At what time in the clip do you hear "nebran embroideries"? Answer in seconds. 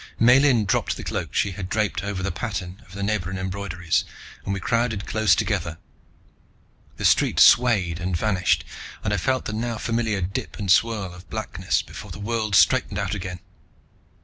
3.03-4.03